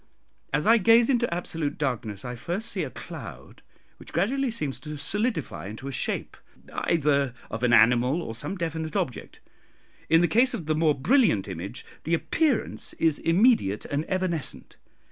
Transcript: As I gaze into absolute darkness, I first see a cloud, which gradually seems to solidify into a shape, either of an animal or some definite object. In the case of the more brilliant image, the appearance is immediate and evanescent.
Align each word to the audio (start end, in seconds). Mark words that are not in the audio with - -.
As 0.51 0.65
I 0.65 0.79
gaze 0.79 1.11
into 1.11 1.31
absolute 1.31 1.77
darkness, 1.77 2.25
I 2.25 2.33
first 2.33 2.69
see 2.69 2.83
a 2.83 2.89
cloud, 2.89 3.61
which 3.97 4.11
gradually 4.11 4.49
seems 4.49 4.79
to 4.79 4.97
solidify 4.97 5.67
into 5.67 5.87
a 5.87 5.91
shape, 5.91 6.35
either 6.73 7.35
of 7.51 7.61
an 7.61 7.71
animal 7.71 8.19
or 8.23 8.33
some 8.33 8.57
definite 8.57 8.95
object. 8.95 9.41
In 10.09 10.21
the 10.21 10.27
case 10.27 10.55
of 10.55 10.65
the 10.65 10.73
more 10.73 10.95
brilliant 10.95 11.47
image, 11.47 11.85
the 12.03 12.15
appearance 12.15 12.93
is 12.93 13.19
immediate 13.19 13.85
and 13.85 14.03
evanescent. 14.09 14.75